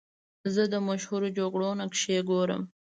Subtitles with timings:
[0.53, 2.61] زه د مشهورو جګړو نقشې ګورم.